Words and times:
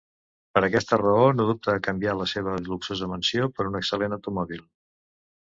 Per 0.53 0.61
aquesta 0.67 0.97
raó, 1.01 1.27
no 1.39 1.45
dubta 1.49 1.75
a 1.75 1.83
canviar 1.89 2.15
la 2.21 2.27
seva 2.33 2.57
luxosa 2.69 3.11
mansió 3.13 3.51
per 3.61 3.69
un 3.73 3.79
excel·lent 3.83 4.19
automòbil. 4.19 4.67